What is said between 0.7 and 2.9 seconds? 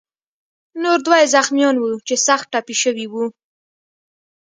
نور دوه یې زخمیان وو چې سخت ټپي